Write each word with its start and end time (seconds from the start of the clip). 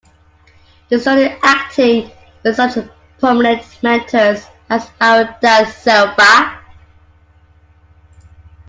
He 0.89 0.97
studied 0.99 1.37
acting 1.43 2.09
with 2.43 2.55
such 2.55 2.75
prominent 3.19 3.61
mentors 3.83 4.47
as 4.67 4.89
Howard 4.99 5.35
Da 5.41 5.63
Silva. 5.65 6.57